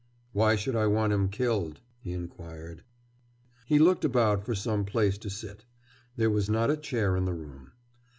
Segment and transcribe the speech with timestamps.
[0.33, 2.83] "Why should I want him killed?" he inquired.
[3.67, 5.65] He looked about for some place to sit.
[6.15, 7.71] There was not a chair in the room.